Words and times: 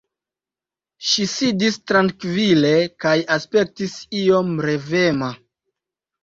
Ŝi 1.09 1.25
sidis 1.33 1.77
trankvile 1.91 2.71
kaj 3.05 3.13
aspektis 3.37 3.95
iom 4.23 4.51
revema. 4.69 5.31